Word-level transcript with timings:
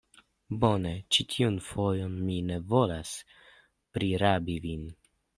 Bone, 0.61 0.91
ĉi 1.17 1.25
tiun 1.33 1.59
fojon 1.65 2.15
mi 2.29 2.37
ne 2.47 2.57
volas 2.71 3.11
prirabi 3.99 4.57
vin. 4.65 4.89